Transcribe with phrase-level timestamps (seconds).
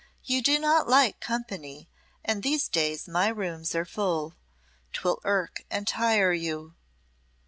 [0.23, 1.87] "You do not like company,
[2.25, 4.33] and these days my rooms are full.
[4.93, 6.73] 'Twill irk and tire you."